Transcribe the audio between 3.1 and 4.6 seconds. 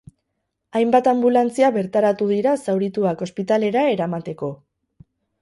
ospitalera eramateko.